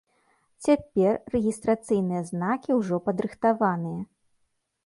[0.67, 4.01] Цяпер рэгістрацыйныя знакі ўжо падрыхтаваныя.